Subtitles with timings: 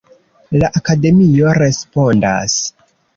[0.61, 2.57] La Akademio respondas.